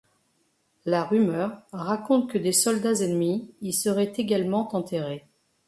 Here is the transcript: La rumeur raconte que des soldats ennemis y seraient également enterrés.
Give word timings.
La 0.83 1.03
rumeur 1.03 1.61
raconte 1.73 2.27
que 2.31 2.39
des 2.39 2.53
soldats 2.53 3.01
ennemis 3.01 3.51
y 3.61 3.71
seraient 3.71 4.13
également 4.17 4.67
enterrés. 4.75 5.27